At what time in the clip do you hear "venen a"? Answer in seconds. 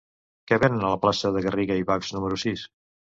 0.61-0.93